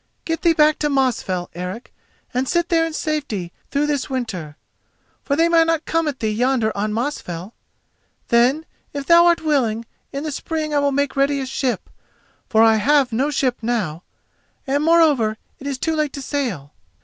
Get 0.25 0.41
thee 0.41 0.53
back 0.53 0.79
to 0.79 0.89
Mosfell, 0.89 1.51
Eric, 1.53 1.93
and 2.33 2.49
sit 2.49 2.69
there 2.69 2.83
in 2.87 2.93
safety 2.93 3.53
through 3.69 3.85
this 3.85 4.09
winter, 4.09 4.57
for 5.23 5.35
they 5.35 5.47
may 5.47 5.63
not 5.63 5.85
come 5.85 6.07
at 6.07 6.21
thee 6.21 6.31
yonder 6.31 6.75
on 6.75 6.91
Mosfell. 6.91 7.53
Then, 8.29 8.65
if 8.93 9.05
thou 9.05 9.27
art 9.27 9.41
willing, 9.43 9.85
in 10.11 10.23
the 10.23 10.31
spring 10.31 10.73
I 10.73 10.79
will 10.79 10.91
make 10.91 11.15
ready 11.15 11.39
a 11.39 11.45
ship, 11.45 11.87
for 12.49 12.63
I 12.63 12.77
have 12.77 13.13
no 13.13 13.29
ship 13.29 13.59
now, 13.61 14.01
and, 14.65 14.83
moreover, 14.83 15.37
it 15.59 15.67
is 15.67 15.77
too 15.77 15.95
late 15.95 16.13
to 16.13 16.21
sail. 16.23 16.73